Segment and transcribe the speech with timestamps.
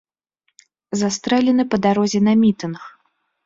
[1.03, 2.79] Застрэлены па дарозе на мітынг.